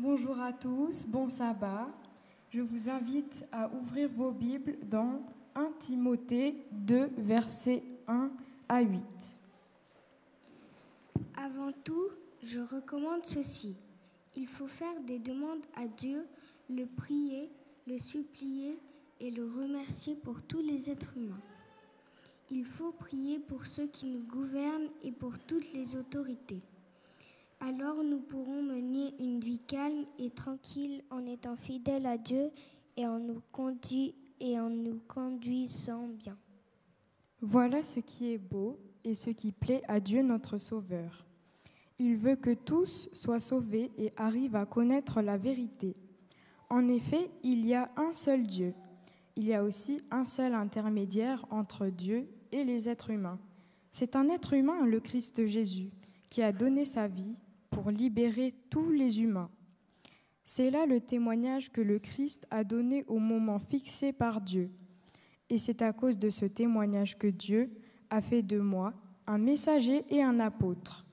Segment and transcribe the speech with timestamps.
[0.00, 1.88] Bonjour à tous, bon sabbat.
[2.50, 5.20] Je vous invite à ouvrir vos Bibles dans
[5.56, 8.30] 1 Timothée 2, versets 1
[8.68, 9.00] à 8.
[11.36, 12.10] Avant tout,
[12.44, 13.74] je recommande ceci.
[14.36, 16.24] Il faut faire des demandes à Dieu,
[16.70, 17.50] le prier,
[17.88, 18.78] le supplier
[19.18, 21.42] et le remercier pour tous les êtres humains.
[22.52, 26.62] Il faut prier pour ceux qui nous gouvernent et pour toutes les autorités.
[27.60, 32.50] Alors nous pourrons mener une vie calme et tranquille en étant fidèles à Dieu
[32.96, 33.42] et en nous,
[35.06, 36.36] conduisant bien.
[37.40, 41.26] Voilà ce qui est beau et ce qui plaît à Dieu notre Sauveur.
[41.98, 45.96] Il veut que tous soient sauvés et arrivent à connaître la vérité.
[46.70, 48.72] En effet, il y a un seul Dieu.
[49.36, 53.38] Il y a aussi un seul intermédiaire entre Dieu et les êtres humains.
[53.90, 55.90] C'est un être humain, le Christ Jésus,
[56.30, 57.38] qui a donné sa vie
[57.80, 59.50] pour libérer tous les humains.
[60.42, 64.68] C'est là le témoignage que le Christ a donné au moment fixé par Dieu.
[65.48, 67.70] Et c'est à cause de ce témoignage que Dieu
[68.10, 68.94] a fait de moi
[69.28, 71.06] un messager et un apôtre.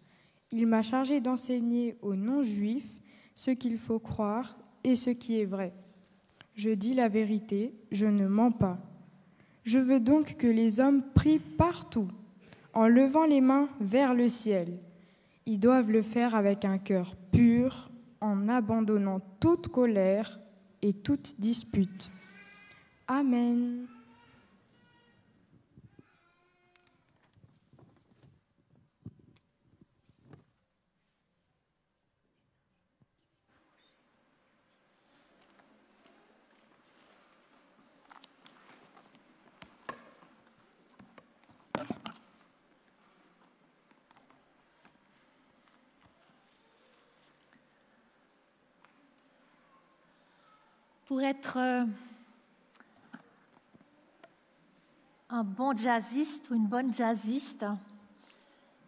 [0.51, 2.95] Il m'a chargé d'enseigner aux non-juifs
[3.35, 5.71] ce qu'il faut croire et ce qui est vrai.
[6.55, 8.79] Je dis la vérité, je ne mens pas.
[9.65, 12.07] Je veux donc que les hommes prient partout,
[12.73, 14.79] en levant les mains vers le ciel.
[15.45, 17.89] Ils doivent le faire avec un cœur pur,
[18.21, 20.39] en abandonnant toute colère
[20.81, 22.09] et toute dispute.
[23.07, 23.85] Amen.
[51.05, 51.85] Pour être euh,
[55.29, 57.67] un bon jazziste ou une bonne jazziste,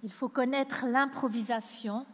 [0.01, 2.07] il faut connaître l'improvisation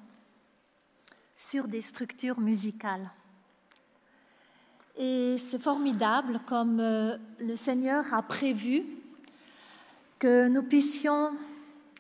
[1.37, 3.09] sur des structures musicales.
[4.97, 8.83] Et c'est formidable comme euh, le Seigneur a prévu
[10.19, 11.31] que nous puissions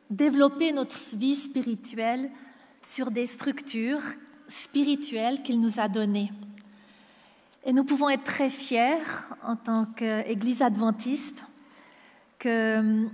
[0.09, 2.29] développer notre vie spirituelle
[2.81, 4.03] sur des structures
[4.49, 6.33] spirituelles qu'il nous a données.
[7.65, 9.01] Et nous pouvons être très fiers
[9.41, 11.43] en tant qu'Église adventiste
[12.37, 13.07] que,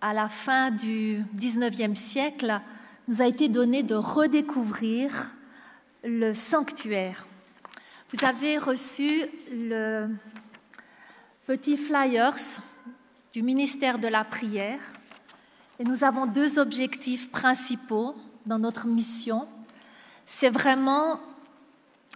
[0.00, 2.60] à la fin du 19e siècle,
[3.06, 5.30] nous a été donné de redécouvrir
[6.02, 7.24] le sanctuaire.
[8.12, 10.08] Vous avez reçu le
[11.46, 12.60] petit flyers
[13.32, 14.80] du ministère de la prière
[15.78, 18.16] et nous avons deux objectifs principaux
[18.46, 19.46] dans notre mission.
[20.26, 21.20] C'est vraiment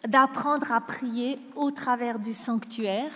[0.06, 3.12] d'apprendre à prier au travers du sanctuaire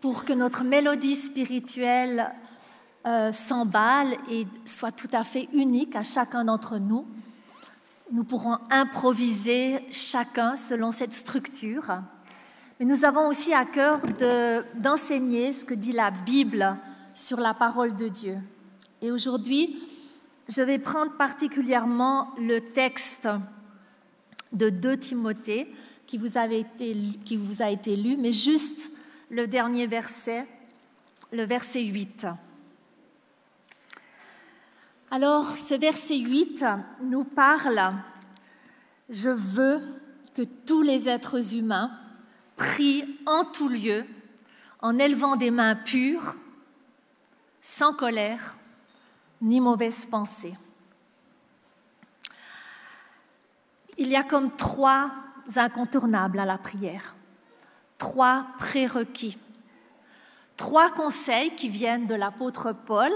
[0.00, 2.30] pour que notre mélodie spirituelle
[3.06, 7.06] euh, s'emballe et soit tout à fait unique à chacun d'entre nous.
[8.10, 12.02] Nous pourrons improviser chacun selon cette structure.
[12.78, 14.00] Mais nous avons aussi à cœur
[14.74, 16.76] d'enseigner ce que dit la Bible
[17.14, 18.38] sur la parole de Dieu.
[19.00, 19.82] Et aujourd'hui,
[20.48, 23.28] je vais prendre particulièrement le texte
[24.52, 25.68] de 2 Timothée
[26.06, 28.90] qui vous, a été lu, mais juste
[29.30, 30.46] le dernier verset,
[31.32, 32.26] le verset 8.
[35.10, 36.64] Alors, ce verset 8
[37.02, 37.94] nous parle,
[39.08, 39.80] je veux
[40.34, 41.90] que tous les êtres humains
[42.56, 44.04] prient en tout lieu,
[44.80, 46.34] en élevant des mains pures,
[47.60, 48.56] sans colère
[49.40, 50.54] ni mauvaise pensée.
[53.96, 55.10] Il y a comme trois
[55.56, 57.14] incontournables à la prière,
[57.98, 59.38] trois prérequis,
[60.56, 63.12] trois conseils qui viennent de l'apôtre Paul,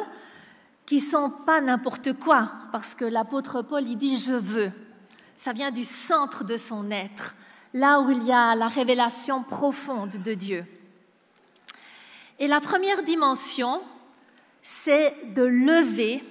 [0.87, 4.73] qui sont pas n'importe quoi, parce que l'apôtre Paul, il dit je veux.
[5.37, 7.35] Ça vient du centre de son être,
[7.75, 10.65] là où il y a la révélation profonde de Dieu.
[12.39, 13.83] Et la première dimension,
[14.63, 16.25] c'est de lever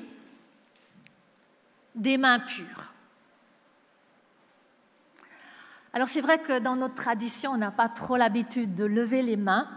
[1.96, 2.87] des mains pures.
[5.94, 9.38] Alors c'est vrai que dans notre tradition, on n'a pas trop l'habitude de lever les
[9.38, 9.68] mains.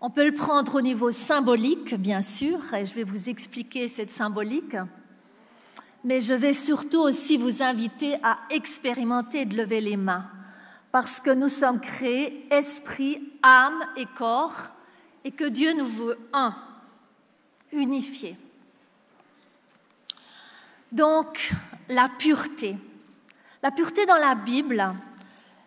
[0.00, 4.10] On peut le prendre au niveau symbolique, bien sûr, et je vais vous expliquer cette
[4.10, 4.76] symbolique.
[6.04, 10.28] Mais je vais surtout aussi vous inviter à expérimenter de lever les mains,
[10.90, 14.70] parce que nous sommes créés esprit, âme et corps,
[15.24, 16.54] et que Dieu nous veut un,
[17.70, 18.36] unifié.
[20.90, 21.52] Donc,
[21.88, 22.76] la pureté.
[23.62, 24.84] La pureté dans la Bible,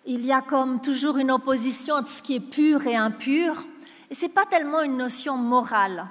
[0.06, 3.66] il y a comme toujours une opposition entre ce qui est pur et impur.
[4.10, 6.06] Et ce n'est pas tellement une notion morale,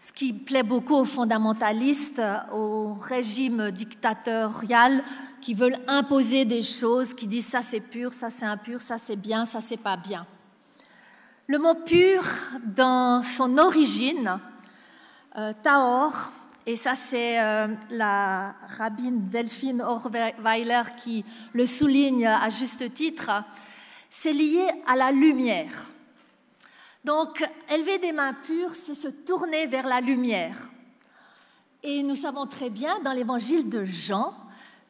[0.00, 2.22] ce qui plaît beaucoup aux fondamentalistes,
[2.52, 5.04] au régime dictatorial
[5.40, 9.16] qui veulent imposer des choses, qui disent ça c'est pur, ça c'est impur, ça c'est
[9.16, 10.26] bien, ça c'est pas bien.
[11.46, 12.22] Le mot pur,
[12.64, 14.38] dans son origine,
[15.36, 15.52] euh,
[16.68, 21.24] et ça c'est euh, la rabbine Delphine Orweiler qui
[21.54, 23.30] le souligne à juste titre,
[24.10, 25.86] c'est lié à la lumière.
[27.04, 30.58] Donc, élever des mains pures, c'est se tourner vers la lumière.
[31.82, 34.34] Et nous savons très bien dans l'évangile de Jean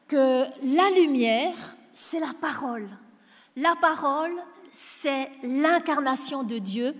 [0.05, 1.55] que la lumière,
[1.93, 2.89] c'est la parole.
[3.55, 4.35] La parole,
[4.69, 6.93] c'est l'incarnation de Dieu,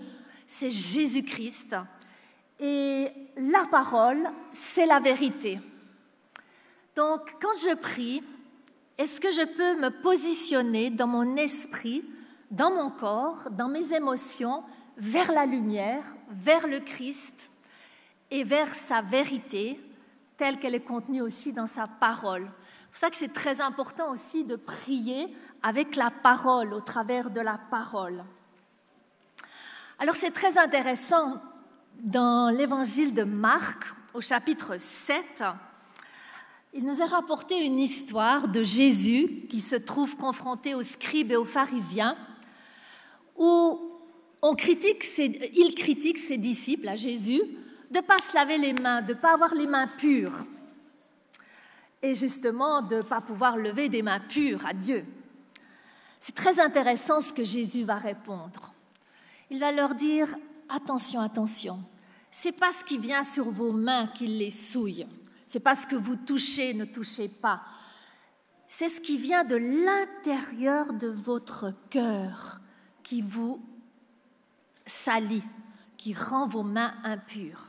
[0.46, 1.76] c'est Jésus-Christ.
[2.60, 5.58] Et la parole, c'est la vérité.
[6.94, 8.22] Donc, quand je prie,
[8.98, 12.04] est-ce que je peux me positionner dans mon esprit,
[12.50, 14.62] dans mon corps, dans mes émotions,
[14.98, 17.50] vers la lumière, vers le Christ
[18.30, 19.80] et vers sa vérité,
[20.36, 22.46] telle qu'elle est contenue aussi dans sa parole?
[22.46, 27.30] C'est pour ça que c'est très important aussi de prier avec la parole, au travers
[27.30, 28.22] de la parole.
[29.98, 31.40] Alors c'est très intéressant
[32.02, 35.44] dans l'évangile de Marc, au chapitre 7,
[36.72, 41.36] il nous est rapporté une histoire de Jésus qui se trouve confronté aux scribes et
[41.36, 42.16] aux pharisiens,
[43.36, 43.78] où
[44.56, 47.42] critique il critique ses disciples, à Jésus,
[47.90, 50.46] de ne pas se laver les mains, de ne pas avoir les mains pures,
[52.02, 55.04] et justement de ne pas pouvoir lever des mains pures à Dieu.
[56.18, 58.72] C'est très intéressant ce que Jésus va répondre.
[59.50, 60.28] Il va leur dire
[60.70, 61.82] attention, attention.
[62.30, 65.06] C'est pas ce qui vient sur vos mains qui les souille.
[65.46, 67.62] C'est pas ce que vous touchez, ne touchez pas.
[68.68, 72.60] C'est ce qui vient de l'intérieur de votre cœur
[73.02, 73.60] qui vous
[74.86, 75.42] salit,
[75.96, 77.68] qui rend vos mains impures.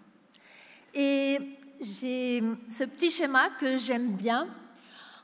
[0.93, 1.39] Et
[1.79, 4.47] j'ai ce petit schéma que j'aime bien.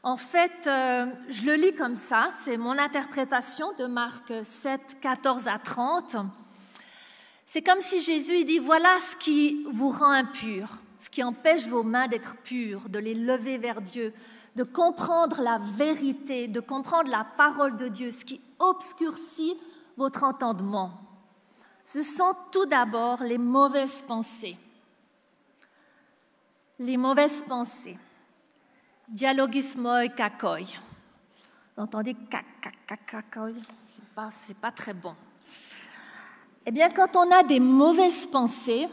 [0.02, 5.48] En fait, euh, je le lis comme ça, c'est mon interprétation de Marc 7, 14
[5.48, 6.18] à 30.
[7.50, 10.68] C'est comme si Jésus dit, voilà ce qui vous rend impur,
[10.98, 14.14] ce qui empêche vos mains d'être pures, de les lever vers Dieu,
[14.58, 19.56] de comprendre la vérité, de comprendre la parole de Dieu, ce qui obscurcit
[19.96, 20.92] votre entendement.
[21.86, 24.58] Ce sont tout d'abord les mauvaises pensées.
[26.80, 27.98] Les mauvaises pensées.
[29.08, 30.64] Dialogismoi kakoi.
[31.78, 32.14] Vous entendez
[33.08, 33.52] kakoi?
[33.86, 34.30] C'est pas,
[34.60, 35.16] pas très bon.
[36.70, 38.90] Eh bien, quand on a des mauvaises pensées,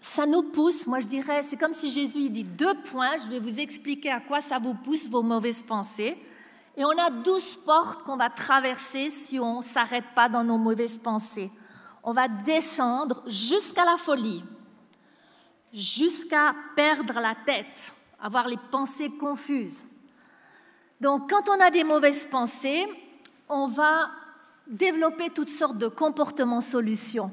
[0.00, 3.40] ça nous pousse, moi je dirais, c'est comme si Jésus dit deux points, je vais
[3.40, 6.16] vous expliquer à quoi ça vous pousse vos mauvaises pensées.
[6.76, 10.56] Et on a douze portes qu'on va traverser si on ne s'arrête pas dans nos
[10.56, 11.50] mauvaises pensées.
[12.04, 14.44] On va descendre jusqu'à la folie,
[15.72, 19.82] jusqu'à perdre la tête, avoir les pensées confuses.
[21.00, 22.86] Donc quand on a des mauvaises pensées,
[23.48, 24.10] on va
[24.68, 27.30] développer toutes sortes de comportements solutions.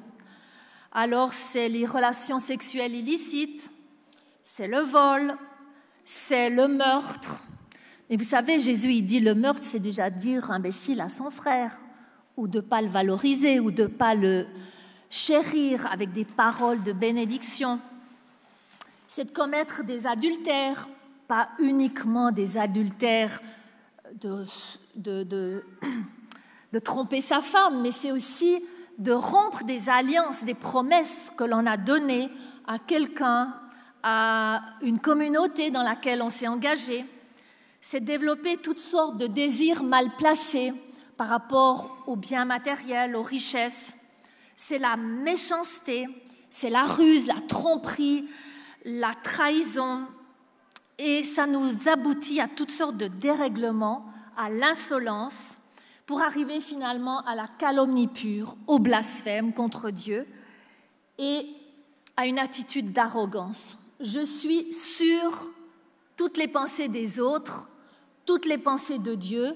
[0.91, 3.69] Alors, c'est les relations sexuelles illicites,
[4.41, 5.36] c'est le vol,
[6.05, 7.43] c'est le meurtre.
[8.10, 11.72] Mais vous savez, Jésus, il dit le meurtre, c'est déjà dire imbécile à son frère,
[12.38, 14.46] ou de ne pas le valoriser, ou de ne pas le
[15.10, 17.79] chérir avec des paroles de bénédiction.
[19.08, 20.89] C'est de commettre des adultères,
[21.27, 23.41] pas uniquement des adultères
[24.19, 24.46] de,
[24.96, 25.63] de, de
[26.74, 28.65] de tromper sa femme, mais c'est aussi
[28.98, 32.32] de rompre des alliances, des promesses que l'on a données
[32.65, 33.53] à quelqu'un,
[34.01, 37.06] à une communauté dans laquelle on s'est engagé.
[37.80, 40.74] C'est développer toutes sortes de désirs mal placés
[41.15, 43.94] par rapport aux biens matériels, aux richesses.
[44.56, 46.08] C'est la méchanceté,
[46.50, 48.27] c'est la ruse, la tromperie,
[48.84, 50.08] la trahison.
[50.98, 55.56] Et ça nous aboutit à toutes sortes de dérèglements, à l'insolence,
[56.13, 60.27] pour arriver finalement à la calomnie pure, au blasphème contre Dieu
[61.17, 61.48] et
[62.15, 63.79] à une attitude d'arrogance.
[64.00, 65.51] Je suis sur
[66.15, 67.67] toutes les pensées des autres,
[68.27, 69.55] toutes les pensées de Dieu,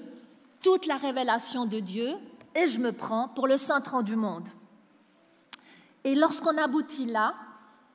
[0.60, 2.14] toute la révélation de Dieu,
[2.56, 4.48] et je me prends pour le centre du monde.
[6.02, 7.36] Et lorsqu'on aboutit là,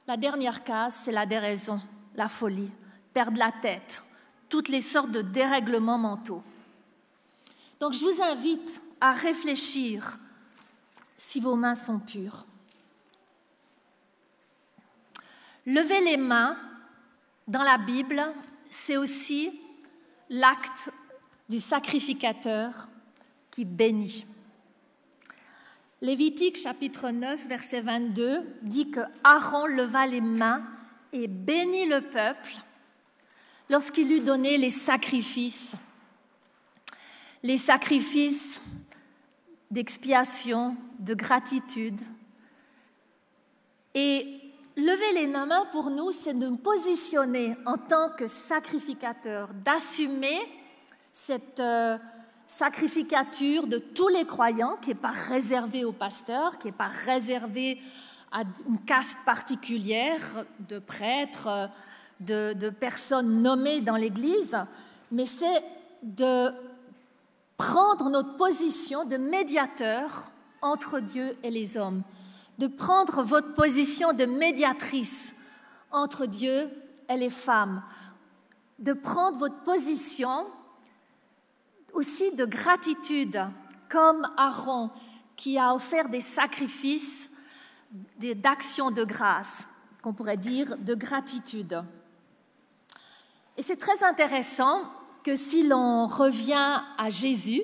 [0.07, 1.81] la dernière case, c'est la déraison,
[2.15, 2.71] la folie,
[3.13, 4.01] perdre la tête,
[4.47, 6.43] toutes les sortes de dérèglements mentaux.
[7.83, 10.17] Donc je vous invite à réfléchir
[11.17, 12.45] si vos mains sont pures.
[15.65, 16.55] Lever les mains
[17.45, 18.23] dans la Bible,
[18.69, 19.59] c'est aussi
[20.29, 20.91] l'acte
[21.49, 22.87] du sacrificateur
[23.51, 24.25] qui bénit.
[25.99, 30.63] Lévitique chapitre 9, verset 22 dit que Aaron leva les mains
[31.11, 32.53] et bénit le peuple
[33.69, 35.75] lorsqu'il lui donnait les sacrifices.
[37.43, 38.61] Les sacrifices
[39.69, 41.99] d'expiation, de gratitude.
[43.93, 44.39] Et
[44.77, 50.39] lever les mains pour nous, c'est de nous positionner en tant que sacrificateur, d'assumer
[51.11, 51.97] cette euh,
[52.47, 57.81] sacrificature de tous les croyants qui n'est pas réservée aux pasteurs, qui n'est pas réservée
[58.31, 61.69] à une caste particulière de prêtres,
[62.21, 64.57] de, de personnes nommées dans l'Église,
[65.11, 65.61] mais c'est
[66.03, 66.53] de
[67.57, 70.31] prendre notre position de médiateur
[70.61, 72.03] entre Dieu et les hommes,
[72.57, 75.33] de prendre votre position de médiatrice
[75.91, 76.69] entre Dieu
[77.09, 77.83] et les femmes,
[78.79, 80.45] de prendre votre position
[81.93, 83.45] aussi de gratitude,
[83.89, 84.89] comme Aaron
[85.35, 87.29] qui a offert des sacrifices
[88.17, 89.67] d'actions de grâce,
[90.01, 91.83] qu'on pourrait dire de gratitude.
[93.57, 94.81] Et c'est très intéressant
[95.23, 97.61] que si l'on revient à Jésus,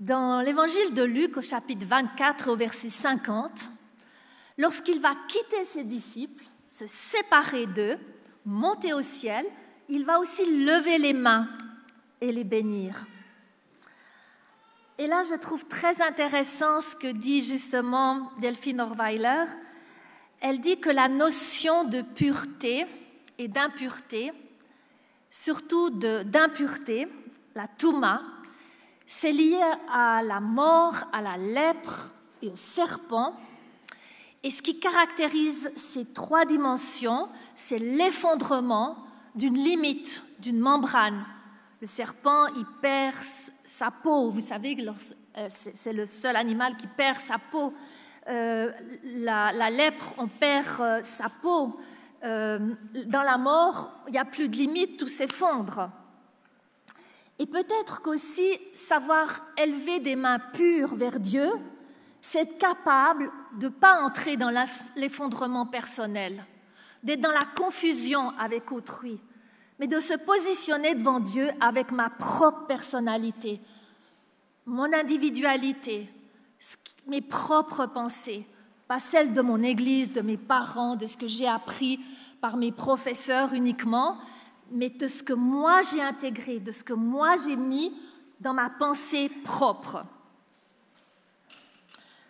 [0.00, 3.70] dans l'évangile de Luc au chapitre 24 au verset 50,
[4.58, 7.96] lorsqu'il va quitter ses disciples, se séparer d'eux,
[8.44, 9.46] monter au ciel,
[9.88, 11.48] il va aussi lever les mains
[12.20, 13.06] et les bénir.
[14.98, 19.44] Et là, je trouve très intéressant ce que dit justement Delphine Orweiler.
[20.40, 22.86] Elle dit que la notion de pureté
[23.38, 24.32] et d'impureté
[25.42, 27.08] surtout d'impureté,
[27.54, 28.22] la touma,
[29.06, 32.12] c'est lié à la mort, à la lèpre
[32.42, 33.34] et au serpent.
[34.42, 38.96] Et ce qui caractérise ces trois dimensions, c'est l'effondrement
[39.34, 41.24] d'une limite, d'une membrane.
[41.80, 43.16] Le serpent, il perd
[43.64, 44.30] sa peau.
[44.30, 47.74] Vous savez que euh, c'est le seul animal qui perd sa peau.
[48.28, 48.72] Euh,
[49.04, 51.78] la, lèpre, on perd euh, sa peau.
[52.24, 52.58] Euh,
[53.06, 55.90] dans la mort, il n'y a plus de limite, tout s'effondre.
[57.38, 61.46] Et peut-être qu'aussi savoir élever des mains pures vers Dieu,
[62.22, 64.52] c'est être capable de ne pas entrer dans
[64.96, 66.44] l'effondrement personnel,
[67.02, 69.20] d'être dans la confusion avec autrui,
[69.78, 73.60] mais de se positionner devant Dieu avec ma propre personnalité,
[74.64, 76.10] mon individualité,
[77.06, 78.46] mes propres pensées,
[78.88, 82.00] pas celle de mon Église, de mes parents, de ce que j'ai appris
[82.40, 84.18] par mes professeurs uniquement,
[84.70, 87.92] mais de ce que moi j'ai intégré, de ce que moi j'ai mis
[88.40, 90.04] dans ma pensée propre.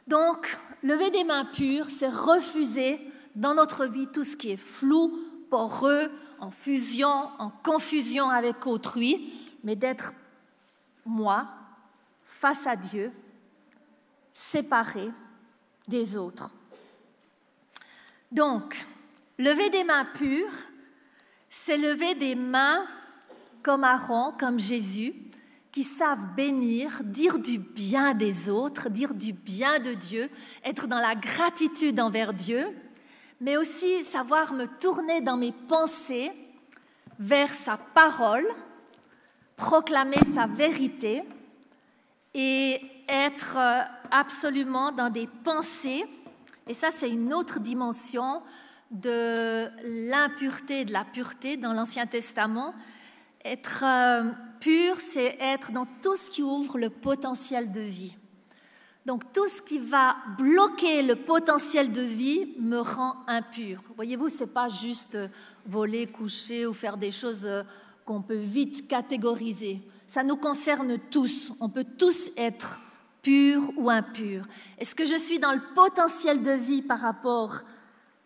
[0.07, 3.01] Donc, lever des mains pures, c'est refuser
[3.35, 5.19] dans notre vie tout ce qui est flou,
[5.51, 9.33] poreux, en fusion, en confusion avec autrui,
[9.65, 10.13] mais d'être
[11.05, 11.49] moi,
[12.25, 13.13] face à Dieu,
[14.33, 15.11] séparé,
[15.89, 16.51] des autres.
[18.33, 18.87] Donc,
[19.39, 20.53] lever des mains pures,
[21.49, 22.87] c'est lever des mains
[23.63, 25.15] comme Aaron, comme Jésus,
[25.73, 30.31] qui savent bénir, dire du bien des autres, dire du bien de Dieu,
[30.65, 32.67] être dans la gratitude envers Dieu,
[33.41, 36.33] mais aussi savoir me tourner dans mes pensées
[37.19, 38.47] vers sa parole,
[39.57, 41.23] proclamer sa vérité
[42.35, 46.05] et être euh, absolument dans des pensées,
[46.67, 48.43] et ça c'est une autre dimension
[48.91, 49.69] de
[50.09, 52.75] l'impureté et de la pureté dans l'Ancien Testament.
[53.45, 58.17] Être euh, pur, c'est être dans tout ce qui ouvre le potentiel de vie.
[59.05, 63.81] Donc tout ce qui va bloquer le potentiel de vie me rend impur.
[63.95, 65.17] Voyez-vous, ce n'est pas juste
[65.65, 67.63] voler, coucher ou faire des choses euh,
[68.05, 69.81] qu'on peut vite catégoriser.
[70.09, 71.53] Ça nous concerne tous.
[71.61, 72.81] On peut tous être
[73.27, 74.45] pur ou impur?
[74.79, 77.57] Est-ce que je suis dans le potentiel de vie par rapport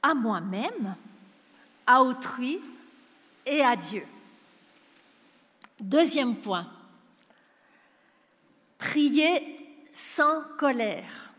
[0.02, 0.94] à moi-même,
[1.86, 2.60] à autrui
[3.46, 4.04] et à Dieu?
[5.80, 6.66] Deuxième point,
[8.76, 11.32] prier sans colère.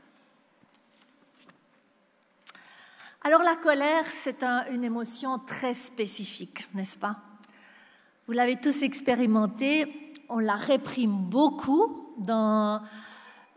[3.24, 7.18] Alors la colère, c'est une émotion très spécifique, n'est-ce pas?
[8.25, 12.82] Vous l'avez tous expérimenté, on la réprime beaucoup dans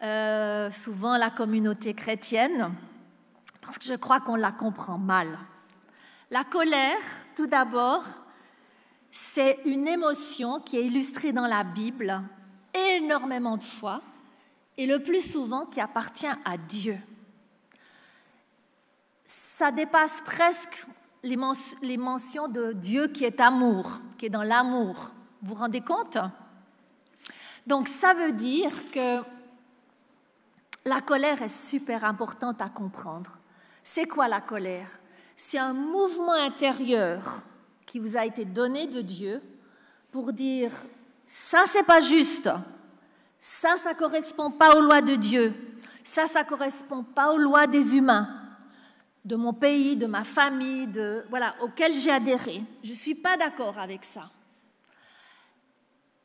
[0.04, 2.74] euh, souvent la communauté chrétienne,
[3.62, 5.38] parce que je crois qu'on la comprend mal.
[6.30, 7.00] La colère,
[7.34, 8.04] tout d'abord,
[9.10, 12.20] c'est une émotion qui est illustrée dans la Bible
[12.74, 14.02] énormément de fois,
[14.76, 16.98] et le plus souvent qui appartient à Dieu.
[19.24, 20.86] Ça dépasse presque
[21.22, 25.12] les, mentions de Dieu qui est amour, qui est dans l'amour.
[25.40, 26.18] Vous vous rendez compte?
[27.66, 29.22] Donc ça veut dire que
[30.84, 33.38] la colère est super importante à comprendre.
[33.82, 34.88] C'est quoi la colère?
[35.36, 37.42] C'est un mouvement intérieur
[37.86, 39.42] qui vous a été donné de Dieu
[40.10, 40.70] pour dire
[41.26, 42.48] ça c'est pas juste,
[43.38, 45.54] ça ça correspond pas aux lois de Dieu,
[46.02, 48.28] ça ça correspond pas aux lois des humains,
[49.24, 51.54] de mon pays, de ma famille, de voilà
[51.92, 52.62] j'ai adhéré.
[52.82, 54.30] Je suis pas d'accord avec ça.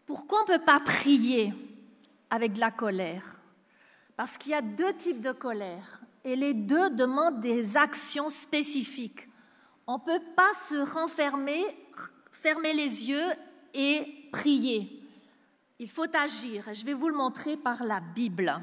[0.06, 1.54] Pourquoi on ne peut pas prier
[2.30, 3.39] avec de la colère?
[4.20, 9.30] Parce qu'il y a deux types de colère et les deux demandent des actions spécifiques.
[9.88, 11.64] On ne peut pas se renfermer,
[12.30, 13.32] fermer les yeux
[13.74, 15.08] et prier.
[15.80, 16.66] Il faut agir.
[16.74, 18.60] Je vais vous le montrer par la Bible.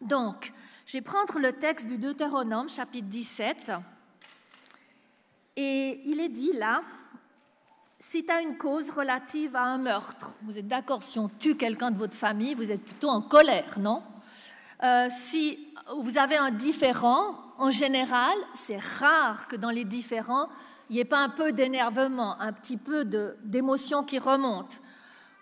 [0.00, 0.50] Donc,
[0.86, 3.70] je vais prendre le texte du Deutéronome, chapitre 17.
[5.56, 6.80] Et il est dit là,
[8.00, 11.54] si tu as une cause relative à un meurtre, vous êtes d'accord, si on tue
[11.54, 14.02] quelqu'un de votre famille, vous êtes plutôt en colère, non?
[14.82, 20.48] Euh, Si vous avez un différent, en général, c'est rare que dans les différents,
[20.90, 23.04] il n'y ait pas un peu d'énervement, un petit peu
[23.44, 24.80] d'émotion qui remonte,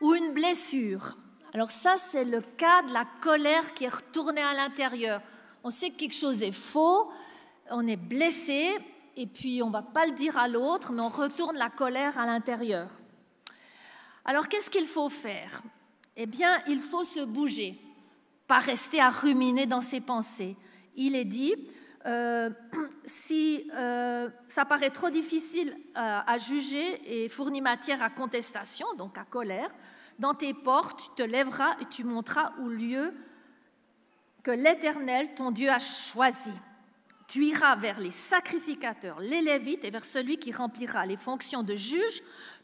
[0.00, 1.16] ou une blessure.
[1.52, 5.20] Alors ça, c'est le cas de la colère qui est retournée à l'intérieur.
[5.64, 7.11] On sait que quelque chose est faux,
[7.70, 8.76] on est blessé,
[9.16, 12.16] et puis on ne va pas le dire à l'autre, mais on retourne la colère
[12.18, 12.88] à l'intérieur.
[14.25, 15.62] Alors qu'est-ce qu'il faut faire?
[16.16, 17.80] Eh bien, il faut se bouger,
[18.50, 20.57] pas rester à ruminer dans ses pensées.
[20.97, 21.54] Il est dit,
[22.04, 22.50] euh,
[23.04, 29.16] si euh, ça paraît trop difficile à, à juger et fournit matière à contestation, donc
[29.16, 29.71] à colère,
[30.19, 33.14] dans tes portes, tu te lèveras et tu monteras au lieu
[34.42, 36.50] que l'Éternel, ton Dieu, a choisi.
[37.28, 41.76] Tu iras vers les sacrificateurs, les Lévites, et vers celui qui remplira les fonctions de
[41.76, 42.21] juge.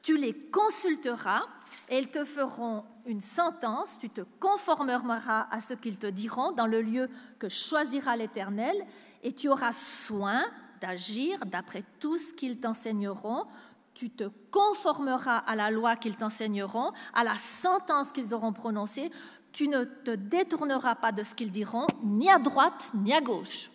[0.07, 1.42] Tu les consulteras
[1.88, 3.99] et ils te feront une sentence.
[3.99, 8.77] Tu te conformeras à ce qu'ils te diront dans le lieu que choisira l'Éternel
[9.25, 10.45] et tu auras soin
[10.81, 13.47] d'agir d'après tout ce qu'ils t'enseigneront.
[13.95, 19.11] Tu te conformeras à la loi qu'ils t'enseigneront, à la sentence qu'ils auront prononcée.
[19.51, 23.73] Tu ne te détourneras pas de ce qu'ils diront, ni à droite ni à gauche.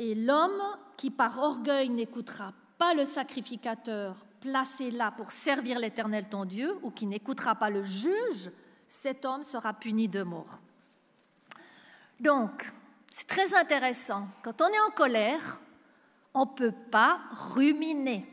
[0.00, 0.60] Et l'homme
[0.96, 6.90] qui par orgueil n'écoutera pas le sacrificateur placé là pour servir l'Éternel ton Dieu, ou
[6.90, 8.50] qui n'écoutera pas le juge,
[8.86, 10.60] cet homme sera puni de mort.
[12.20, 12.72] Donc,
[13.14, 14.26] c'est très intéressant.
[14.42, 15.60] Quand on est en colère,
[16.34, 17.20] on ne peut pas
[17.54, 18.26] ruminer.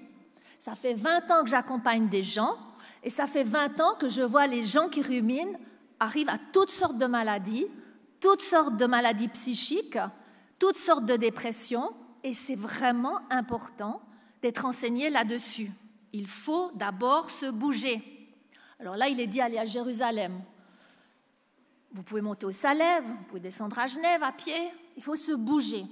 [0.60, 2.58] Ça fait 20 ans que j'accompagne des gens,
[3.04, 5.60] et ça fait 20 ans que je vois les gens qui ruminent
[6.00, 7.68] arrivent à toutes sortes de maladies,
[8.20, 10.00] toutes sortes de maladies psychiques,
[10.58, 14.02] toutes sortes de dépressions, et c'est vraiment important
[14.42, 15.72] d'être enseigné là-dessus.
[16.18, 18.02] Il faut d'abord se bouger.
[18.80, 20.42] Alors là, il est dit aller à Jérusalem.
[21.92, 24.72] Vous pouvez monter au Salève, vous pouvez descendre à Genève à pied.
[24.96, 25.84] Il faut se bouger.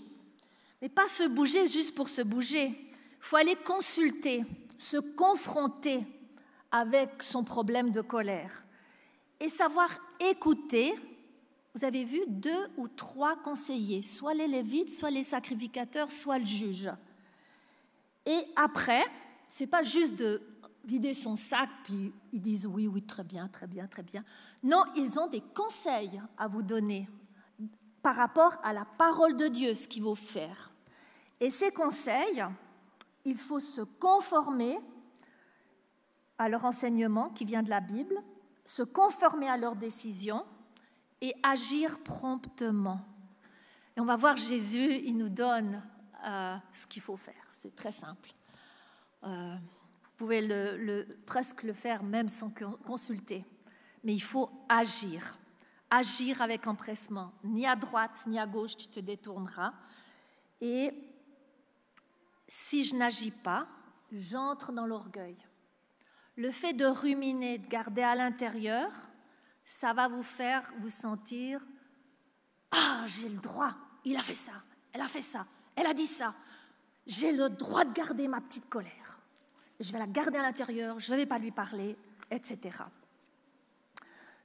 [0.81, 2.67] Mais pas se bouger juste pour se bouger.
[2.67, 4.45] Il faut aller consulter,
[4.77, 6.07] se confronter
[6.71, 8.63] avec son problème de colère
[9.41, 9.89] et savoir
[10.21, 10.95] écouter
[11.75, 16.45] vous avez vu deux ou trois conseillers, soit les lévites, soit les sacrificateurs, soit le
[16.45, 16.89] juge.
[18.25, 19.03] Et après,
[19.53, 20.41] ce n'est pas juste de
[20.83, 24.23] vider son sac, puis ils disent oui, oui, très bien, très bien, très bien.
[24.63, 27.07] Non, ils ont des conseils à vous donner
[28.01, 30.71] par rapport à la parole de Dieu, ce qu'il faut faire.
[31.39, 32.43] Et ces conseils,
[33.25, 34.79] il faut se conformer
[36.39, 38.15] à leur enseignement qui vient de la Bible,
[38.65, 40.43] se conformer à leurs décisions
[41.21, 43.01] et agir promptement.
[43.95, 45.83] Et on va voir Jésus, il nous donne
[46.25, 47.45] euh, ce qu'il faut faire.
[47.51, 48.33] C'est très simple.
[49.23, 49.55] Euh,
[50.03, 52.51] vous pouvez presque le faire même sans
[52.85, 53.45] consulter.
[54.03, 55.37] Mais il faut agir.
[55.89, 57.33] Agir avec empressement.
[57.43, 59.73] Ni à droite ni à gauche, tu te détourneras.
[60.61, 60.93] Et
[62.47, 63.67] si je n'agis pas,
[64.11, 65.35] j'entre dans l'orgueil.
[66.35, 68.91] Le fait de ruminer, de garder à l'intérieur,
[69.65, 71.61] ça va vous faire vous sentir
[72.71, 73.71] Ah, j'ai le droit,
[74.03, 76.33] il a fait ça, elle a fait ça, elle a dit ça.
[77.05, 79.02] J'ai le droit de garder ma petite colère.
[79.79, 81.95] Je vais la garder à l'intérieur, je ne vais pas lui parler,
[82.31, 82.77] etc.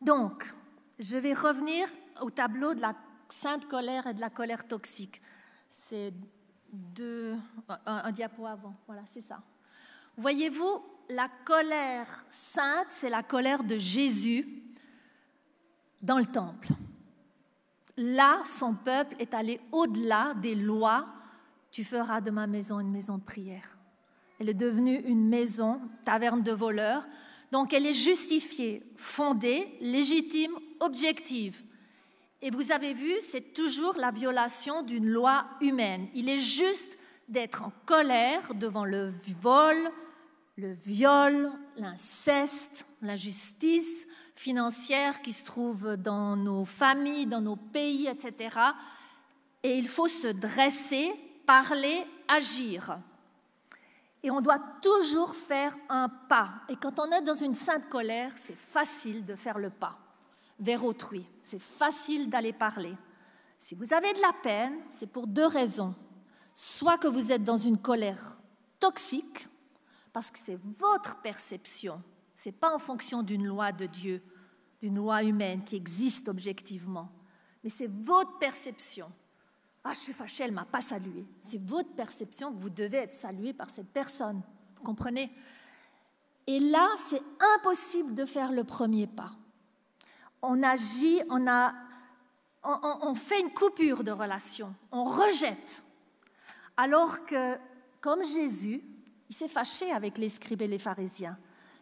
[0.00, 0.52] Donc,
[0.98, 1.88] je vais revenir
[2.20, 2.94] au tableau de la
[3.28, 5.20] sainte colère et de la colère toxique.
[5.70, 6.12] C'est
[7.00, 7.38] un,
[7.86, 9.40] un diapo avant, voilà, c'est ça.
[10.16, 14.62] Voyez-vous, la colère sainte, c'est la colère de Jésus
[16.02, 16.68] dans le temple.
[17.96, 21.06] Là, son peuple est allé au-delà des lois.
[21.70, 23.76] Tu feras de ma maison une maison de prière.
[24.38, 27.06] Elle est devenue une maison, taverne de voleurs.
[27.50, 31.62] Donc elle est justifiée, fondée, légitime, objective.
[32.40, 36.08] Et vous avez vu, c'est toujours la violation d'une loi humaine.
[36.14, 36.96] Il est juste
[37.28, 39.90] d'être en colère devant le vol,
[40.56, 48.56] le viol, l'inceste, l'injustice financière qui se trouve dans nos familles, dans nos pays, etc.
[49.62, 51.12] Et il faut se dresser,
[51.44, 52.98] parler, agir.
[54.22, 56.52] Et on doit toujours faire un pas.
[56.68, 59.98] Et quand on est dans une sainte colère, c'est facile de faire le pas
[60.58, 61.24] vers autrui.
[61.42, 62.94] C'est facile d'aller parler.
[63.58, 65.94] Si vous avez de la peine, c'est pour deux raisons.
[66.54, 68.38] Soit que vous êtes dans une colère
[68.80, 69.48] toxique,
[70.12, 72.02] parce que c'est votre perception,
[72.36, 74.22] ce n'est pas en fonction d'une loi de Dieu,
[74.80, 77.08] d'une loi humaine qui existe objectivement,
[77.62, 79.10] mais c'est votre perception.
[79.90, 81.24] Ah, je suis fâchée, elle ne m'a pas salué.
[81.40, 84.42] C'est votre perception que vous devez être salué par cette personne.
[84.76, 85.32] Vous comprenez?
[86.46, 87.22] Et là, c'est
[87.56, 89.30] impossible de faire le premier pas.
[90.42, 91.72] On agit, on, a,
[92.64, 95.82] on, fait une coupure de relation, on rejette.
[96.76, 97.56] Alors que,
[98.02, 98.82] comme Jésus,
[99.30, 101.38] il s'est fâché avec les scribes et les pharisiens,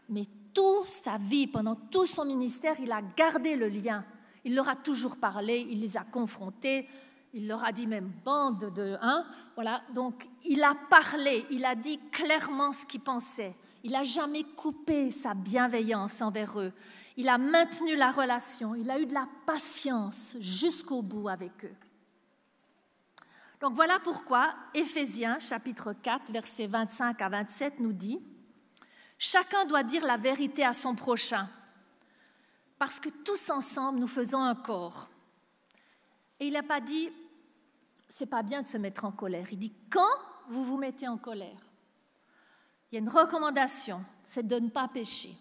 [0.08, 4.04] mais toute sa vie, pendant tout son ministère, il a gardé le lien.
[4.44, 6.88] Il leur a toujours parlé, il les a confrontés,
[7.36, 9.82] il leur a dit même bande de hein, voilà.
[9.92, 13.54] Donc il a parlé, il a dit clairement ce qu'il pensait.
[13.84, 16.72] Il n'a jamais coupé sa bienveillance envers eux.
[17.18, 18.74] Il a maintenu la relation.
[18.74, 21.74] Il a eu de la patience jusqu'au bout avec eux.
[23.60, 28.18] Donc voilà pourquoi Éphésiens chapitre 4 versets 25 à 27 nous dit
[29.18, 31.48] Chacun doit dire la vérité à son prochain,
[32.78, 35.10] parce que tous ensemble nous faisons un corps.
[36.40, 37.10] Et il n'a pas dit
[38.08, 39.46] c'est pas bien de se mettre en colère.
[39.52, 41.58] Il dit quand vous vous mettez en colère,
[42.90, 45.36] il y a une recommandation, c'est de ne pas pécher.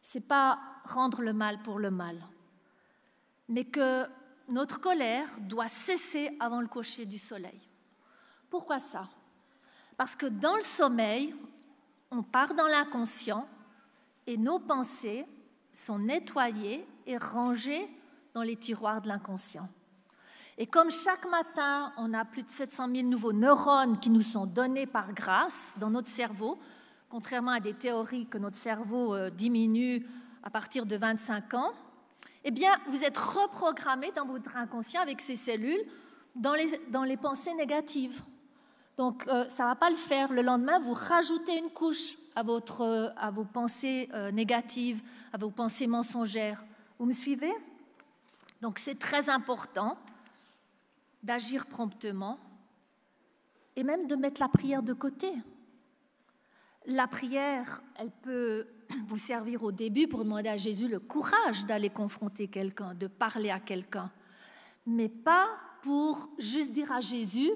[0.00, 2.16] C'est pas rendre le mal pour le mal,
[3.48, 4.06] mais que
[4.48, 7.60] notre colère doit cesser avant le coucher du soleil.
[8.48, 9.08] Pourquoi ça?
[9.96, 11.34] Parce que dans le sommeil,
[12.10, 13.46] on part dans l'inconscient
[14.26, 15.26] et nos pensées
[15.72, 17.88] sont nettoyées et rangées
[18.32, 19.68] dans les tiroirs de l'inconscient.
[20.60, 24.44] Et comme chaque matin, on a plus de 700 000 nouveaux neurones qui nous sont
[24.44, 26.58] donnés par grâce dans notre cerveau,
[27.08, 30.04] contrairement à des théories que notre cerveau euh, diminue
[30.42, 31.70] à partir de 25 ans,
[32.42, 35.84] eh bien, vous êtes reprogrammé dans votre inconscient avec ces cellules
[36.34, 38.20] dans les, dans les pensées négatives.
[38.96, 40.32] Donc, euh, ça ne va pas le faire.
[40.32, 45.50] Le lendemain, vous rajoutez une couche à, votre, euh, à vos pensées négatives, à vos
[45.50, 46.64] pensées mensongères.
[46.98, 47.52] Vous me suivez?
[48.60, 49.96] Donc, c'est très important
[51.22, 52.38] d'agir promptement
[53.76, 55.30] et même de mettre la prière de côté.
[56.86, 58.66] La prière, elle peut
[59.06, 63.50] vous servir au début pour demander à Jésus le courage d'aller confronter quelqu'un, de parler
[63.50, 64.10] à quelqu'un,
[64.86, 65.48] mais pas
[65.82, 67.50] pour juste dire à Jésus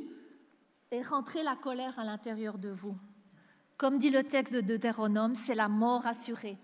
[0.90, 2.96] et rentrer la colère à l'intérieur de vous.
[3.77, 6.59] Comme dit le texte de Deutéronome, c'est la mort assurée.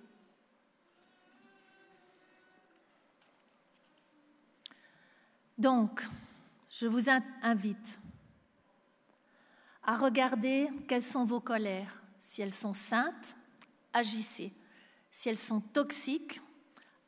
[5.57, 6.07] Donc,
[6.81, 7.11] je vous
[7.43, 7.99] invite
[9.83, 12.01] à regarder quelles sont vos colères.
[12.19, 13.37] Si elles sont saintes,
[13.93, 14.53] agissez.
[15.11, 16.41] Si elles sont toxiques,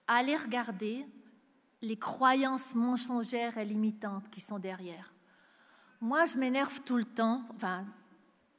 [0.08, 1.06] allez regarder
[1.82, 5.14] les croyances mensongères et limitantes qui sont derrière.
[6.00, 7.86] Moi, je m'énerve tout le temps, enfin,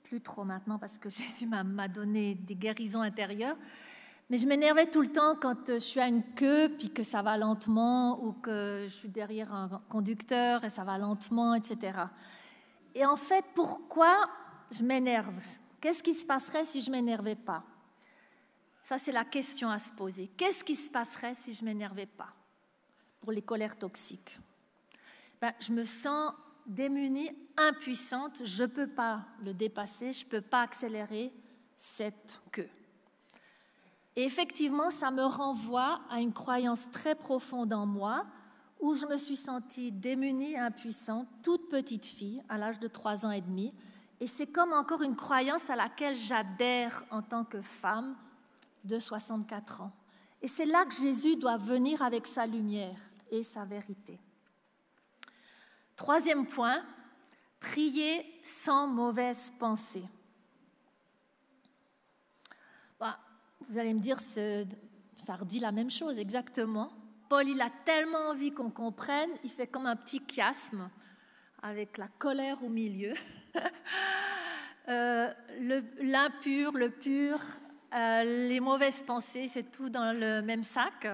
[0.03, 3.57] plus trop maintenant parce que Jésus m'a donné des guérisons intérieures,
[4.31, 7.03] mais je m'énervais tout le temps quand euh, je suis à une queue, puis que
[7.03, 11.99] ça va lentement, ou que je suis derrière un conducteur et ça va lentement, etc.
[12.95, 14.29] Et en fait, pourquoi
[14.71, 15.37] je m'énerve?
[15.81, 17.65] Qu'est-ce qui se passerait si je ne m'énervais pas?
[18.83, 20.31] Ça, c'est la question à se poser.
[20.37, 22.29] Qu'est-ce qui se passerait si je ne m'énervais pas
[23.19, 24.39] pour les colères toxiques?
[25.41, 26.31] Ben, Je me sens
[26.65, 31.33] démunie, impuissante, je ne peux pas le dépasser, je ne peux pas accélérer
[31.75, 32.69] cette queue.
[34.15, 38.25] Et effectivement, ça me renvoie à une croyance très profonde en moi,
[38.79, 43.31] où je me suis sentie démunie, impuissante, toute petite fille, à l'âge de 3 ans
[43.31, 43.73] et demi.
[44.19, 48.15] Et c'est comme encore une croyance à laquelle j'adhère en tant que femme
[48.83, 49.91] de 64 ans.
[50.41, 54.19] Et c'est là que Jésus doit venir avec sa lumière et sa vérité.
[55.95, 56.83] Troisième point,
[57.59, 60.03] prier sans mauvaise pensée.
[63.69, 66.91] Vous allez me dire, ça redit la même chose, exactement.
[67.29, 70.89] Paul, il a tellement envie qu'on comprenne, il fait comme un petit chiasme
[71.61, 73.13] avec la colère au milieu.
[74.89, 75.31] euh,
[76.01, 77.39] L'impur, le, pur,
[77.93, 81.07] euh, les mauvaises pensées, c'est tout dans le même sac.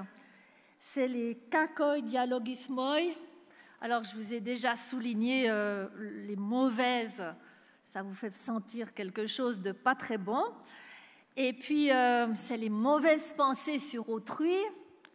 [0.79, 2.99] c'est les kakoi dialogismoi.
[3.81, 5.88] Alors, je vous ai déjà souligné euh,
[6.25, 7.23] les mauvaises,
[7.86, 10.43] ça vous fait sentir quelque chose de pas très bon.
[11.39, 14.58] Et puis, euh, c'est les mauvaises pensées sur autrui,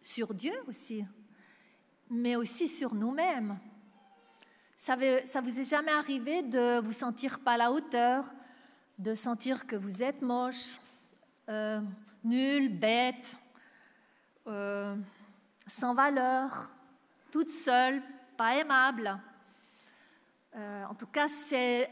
[0.00, 1.04] sur Dieu aussi,
[2.08, 3.58] mais aussi sur nous-mêmes.
[4.76, 8.32] Ça, ça vous est jamais arrivé de vous sentir pas à la hauteur,
[9.00, 10.78] de sentir que vous êtes moche,
[11.48, 11.80] euh,
[12.22, 13.36] nul, bête,
[14.46, 14.94] euh,
[15.66, 16.70] sans valeur,
[17.32, 18.00] toute seule,
[18.36, 19.18] pas aimable?
[20.54, 21.90] Euh, en tout cas, c'est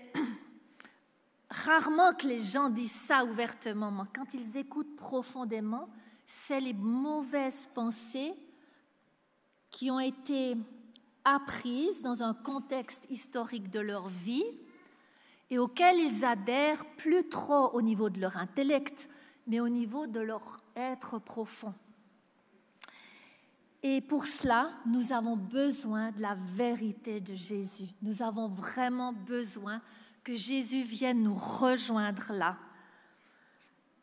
[1.51, 5.89] rarement que les gens disent ça ouvertement, mais quand ils écoutent profondément,
[6.25, 8.35] c'est les mauvaises pensées
[9.71, 10.57] qui ont été
[11.25, 14.45] apprises dans un contexte historique de leur vie
[15.51, 19.09] et auxquelles ils adhèrent plus trop au niveau de leur intellect,
[19.47, 21.75] mais au niveau de leur être profond.
[23.83, 27.89] Et pour cela, nous avons besoin de la vérité de Jésus.
[28.03, 29.81] Nous avons vraiment besoin
[30.25, 32.57] que Jésus vienne nous rejoindre là.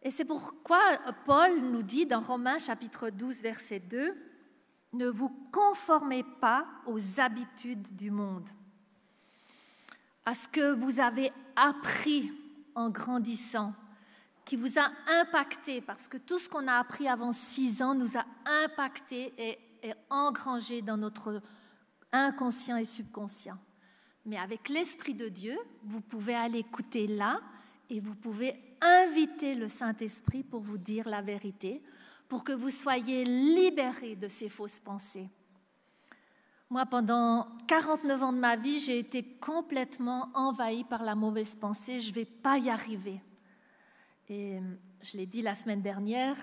[0.02, 0.80] Et c'est pourquoi
[1.26, 4.16] Paul nous dit dans Romains chapitre 12, verset 2,
[4.94, 8.50] Ne vous conformez pas aux habitudes du monde,
[10.26, 12.32] à ce que vous avez appris
[12.76, 13.74] en grandissant,
[14.46, 18.18] qui vous a impacté, parce que tout ce qu'on a appris avant six ans nous
[18.18, 18.26] a
[18.64, 21.42] impacté et, et engrangé dans notre
[22.14, 23.58] inconscient et subconscient.
[24.28, 27.40] Mais avec l'Esprit de Dieu, vous pouvez aller écouter là
[27.90, 31.82] et vous pouvez inviter le Saint-Esprit pour vous dire la vérité,
[32.28, 35.30] pour que vous soyez libérés de ces fausses pensées.
[36.70, 42.02] Moi, pendant 49 ans de ma vie, j'ai été complètement envahie par la mauvaise pensée.
[42.02, 43.22] Je ne vais pas y arriver.
[44.28, 44.60] Et
[45.04, 46.36] je l'ai dit la semaine dernière,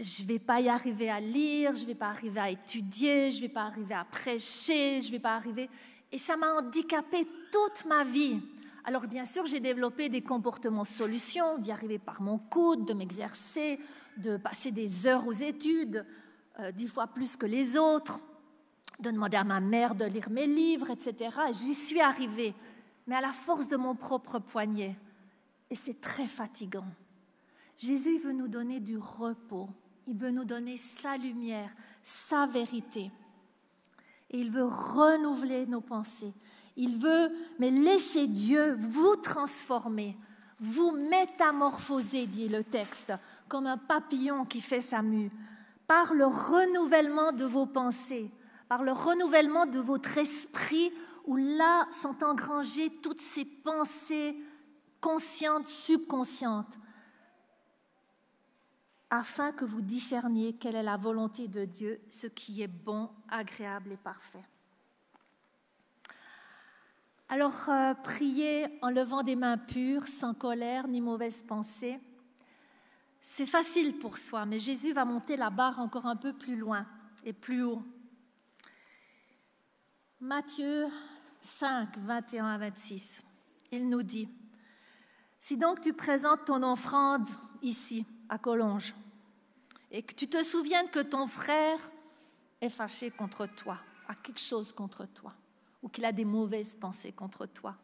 [0.00, 3.30] je ne vais pas y arriver à lire, je ne vais pas arriver à étudier,
[3.32, 5.68] je ne vais pas arriver à prêcher, je ne vais pas arriver.
[6.12, 8.40] Et ça m'a handicapé toute ma vie.
[8.84, 13.80] Alors bien sûr, j'ai développé des comportements solutions, d'y arriver par mon coude, de m'exercer,
[14.16, 16.06] de passer des heures aux études,
[16.60, 18.20] euh, dix fois plus que les autres,
[19.00, 21.36] de demander à ma mère de lire mes livres, etc.
[21.50, 22.54] J'y suis arrivée,
[23.06, 24.96] mais à la force de mon propre poignet.
[25.68, 26.86] Et c'est très fatigant.
[27.78, 29.68] Jésus veut nous donner du repos,
[30.06, 31.70] il veut nous donner sa lumière,
[32.02, 33.10] sa vérité.
[34.30, 36.34] Et il veut renouveler nos pensées.
[36.76, 40.16] Il veut, mais laissez Dieu vous transformer,
[40.60, 43.12] vous métamorphoser, dit le texte,
[43.48, 45.30] comme un papillon qui fait sa mue,
[45.86, 48.30] par le renouvellement de vos pensées,
[48.68, 50.92] par le renouvellement de votre esprit,
[51.24, 54.36] où là sont engrangées toutes ces pensées
[55.00, 56.78] conscientes, subconscientes,
[59.10, 63.92] afin que vous discerniez quelle est la volonté de Dieu, ce qui est bon, agréable
[63.92, 64.44] et parfait.
[67.28, 71.98] Alors, euh, prier en levant des mains pures, sans colère ni mauvaise pensée,
[73.20, 76.86] c'est facile pour soi, mais Jésus va monter la barre encore un peu plus loin
[77.24, 77.82] et plus haut.
[80.20, 80.86] Matthieu
[81.40, 83.24] 5, 21 à 26,
[83.72, 84.28] il nous dit,
[85.38, 87.28] Si donc tu présentes ton offrande
[87.62, 88.94] ici, à Collonges,
[89.90, 91.78] et que tu te souviennes que ton frère
[92.60, 95.32] est fâché contre toi, a quelque chose contre toi,
[95.82, 97.76] ou qu'il a des mauvaises pensées contre toi.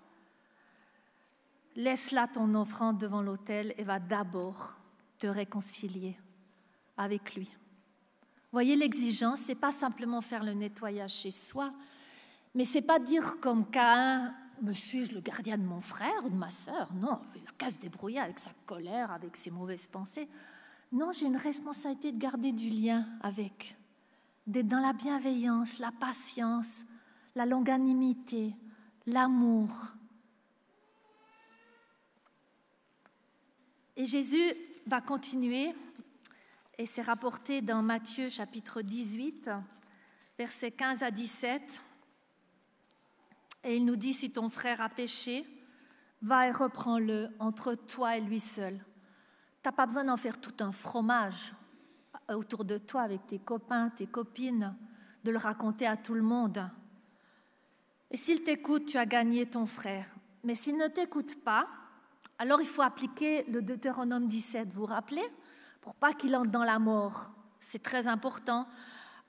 [1.77, 4.77] Laisse là ton offrande devant l'autel et va d'abord
[5.19, 6.19] te réconcilier
[6.97, 7.49] avec lui.
[8.51, 11.73] Voyez l'exigence, c'est pas simplement faire le nettoyage chez soi,
[12.55, 16.37] mais c'est pas dire comme Caïn, me suis-je le gardien de mon frère ou de
[16.37, 16.93] ma sœur?
[16.95, 20.29] Non, il a qu'à se débrouiller avec sa colère, avec ses mauvaises pensées.
[20.93, 23.77] Non, j'ai une responsabilité de garder du lien avec,
[24.47, 26.85] d'être dans la bienveillance, la patience,
[27.35, 28.53] la longanimité,
[29.07, 29.71] l'amour.
[33.97, 34.53] Et Jésus
[34.87, 35.75] va continuer,
[36.79, 39.51] et c'est rapporté dans Matthieu chapitre 18,
[40.39, 41.83] versets 15 à 17.
[43.65, 45.47] Et il nous dit, si ton frère a péché,
[46.21, 48.77] va et reprends-le entre toi et lui seul.
[48.77, 51.55] Tu n'as pas besoin d'en faire tout un fromage
[52.29, 54.75] autour de toi avec tes copains, tes copines,
[55.25, 56.69] de le raconter à tout le monde.
[58.11, 60.07] Et s'il t'écoute, tu as gagné ton frère.
[60.45, 61.69] Mais s'il ne t'écoute pas,
[62.39, 65.25] alors il faut appliquer le Deutéronome 17, vous vous rappelez?
[65.81, 67.31] Pour pas qu'il entre dans la mort.
[67.61, 68.67] C'est très important.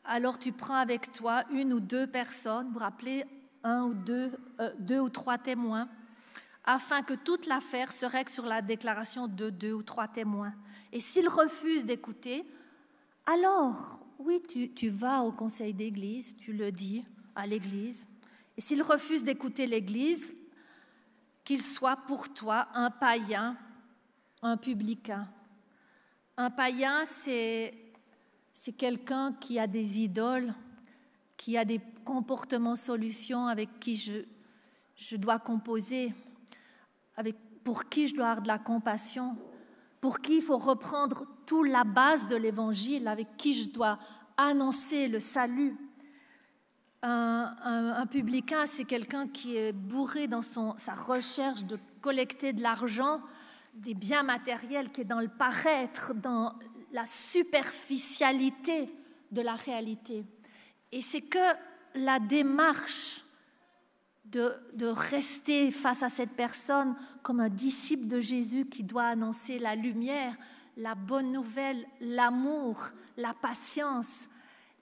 [0.04, 3.26] Alors tu prends avec toi une ou deux personnes, vous vous rappelez,
[3.64, 5.88] un ou deux, euh, deux ou trois témoins,
[6.66, 10.54] afin que toute l'affaire se règle sur la déclaration de deux ou trois témoins.
[10.92, 12.46] Et s'il refuse d'écouter,
[13.26, 17.04] alors oui, tu, tu vas au conseil d'église, tu le dis
[17.36, 18.08] à l'église.
[18.58, 20.34] Et s'il refuse d'écouter l'église,
[21.44, 23.58] qu'il soit pour toi un païen,
[24.42, 25.28] un publicain.
[26.38, 27.74] Un païen, c'est,
[28.54, 30.54] c'est quelqu'un qui a des idoles,
[31.36, 34.24] qui a des comportements solutions avec qui je,
[34.96, 36.14] je dois composer,
[37.16, 39.36] avec, pour qui je dois avoir de la compassion,
[40.02, 43.98] pour qui il faut reprendre toute la base de l'évangile, avec qui je dois
[44.38, 45.78] annoncer le salut.
[47.02, 47.56] Un,
[47.98, 53.20] un, publicain, c'est quelqu'un qui est bourré dans son, sa recherche de collecter de l'argent,
[53.74, 56.54] des biens matériels, qui est dans le paraître, dans
[56.94, 58.90] la superficialité
[59.32, 60.24] de la réalité.
[60.94, 61.40] Et c'est que
[61.96, 63.24] la démarche
[64.26, 69.60] de, de, rester face à cette personne comme un disciple de Jésus qui doit annoncer
[69.60, 70.36] la lumière,
[70.76, 74.28] la bonne nouvelle, l'amour, la patience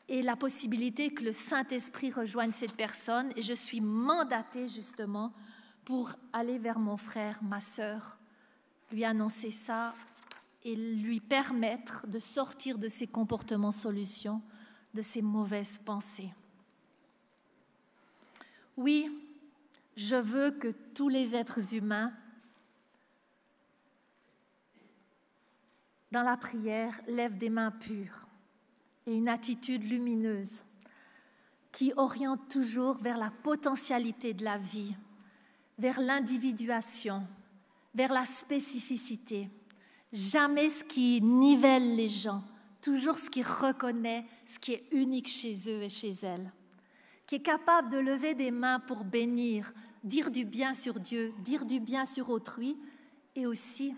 [0.08, 3.32] et la possibilité que le Saint-Esprit rejoigne cette personne.
[3.36, 5.34] Et je suis mandatée justement
[5.86, 8.18] pour aller vers mon frère, ma sœur,
[8.92, 9.94] lui annoncer ça
[10.64, 14.42] et lui permettre de sortir de ses comportements solutions,
[14.94, 16.32] de ses mauvaises pensées.
[18.78, 19.10] Oui,
[19.96, 22.14] je veux que tous les êtres humains,
[26.12, 28.28] dans la prière, lèvent des mains pures
[29.06, 30.64] et une attitude lumineuse
[31.72, 34.94] qui oriente toujours vers la potentialité de la vie,
[35.78, 37.26] vers l'individuation,
[37.96, 39.50] vers la spécificité.
[40.12, 42.44] Jamais ce qui nivelle les gens,
[42.82, 46.52] toujours ce qui reconnaît ce qui est unique chez eux et chez elles
[47.32, 49.72] qui est capable de lever des mains pour bénir,
[50.04, 52.78] dire du bien sur Dieu, dire du bien sur autrui,
[53.38, 53.96] et aussi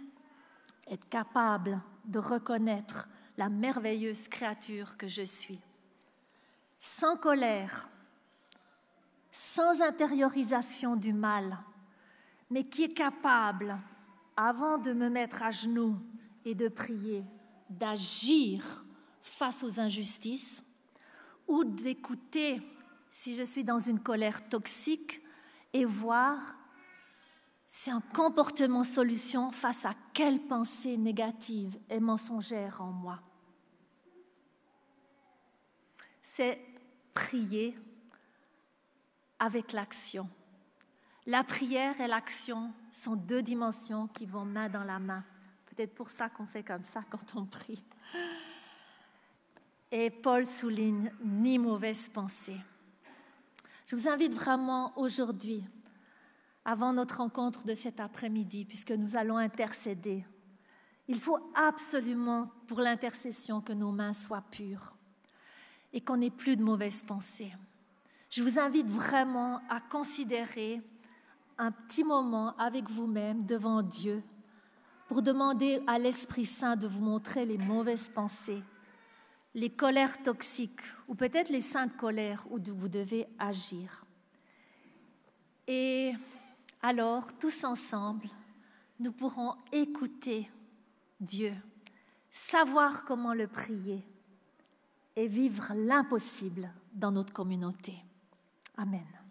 [0.86, 3.08] être capable de reconnaître
[3.40, 5.60] la merveilleuse créature que je suis.
[6.80, 7.90] Sans colère,
[9.32, 11.58] sans intériorisation du mal,
[12.52, 13.80] mais qui est capable,
[14.38, 15.98] avant de me mettre à genoux
[16.46, 17.26] et de prier,
[17.68, 18.86] d'agir
[19.24, 20.64] face aux injustices
[21.48, 22.62] ou d'écouter
[23.14, 25.22] si je suis dans une colère toxique
[25.72, 26.40] et voir
[27.68, 33.20] c'est un comportement solution face à quelle pensée négative et mensongère en moi.
[36.24, 36.60] C'est
[37.14, 37.78] prier
[39.40, 40.28] avec l'action.
[41.28, 45.24] La prière et l'action sont deux dimensions qui vont main dans la main.
[45.68, 47.84] Peut-être pour ça qu'on fait comme ça quand on prie.
[49.92, 52.60] Et Paul souligne ni mauvaise pensée.
[53.94, 55.64] Je vous invite vraiment aujourd'hui,
[56.66, 60.26] avant notre rencontre de cet après-midi, puisque nous allons intercéder,
[61.08, 64.96] il faut absolument pour l'intercession que nos mains soient pures
[65.94, 67.54] et qu'on n'ait plus de mauvaises pensées.
[68.32, 70.82] Je vous invite vraiment à considérer
[71.60, 74.24] un petit moment avec vous-même devant Dieu
[75.08, 78.64] pour demander à l'Esprit Saint de vous montrer les mauvaises pensées
[79.56, 84.06] les colères toxiques ou peut-être les saintes colères où vous devez agir.
[85.68, 86.14] Et
[86.82, 88.28] alors, tous ensemble,
[89.00, 90.50] nous pourrons écouter
[91.20, 91.54] Dieu,
[92.32, 94.04] savoir comment le prier
[95.16, 97.96] et vivre l'impossible dans notre communauté.
[98.78, 99.23] Amen.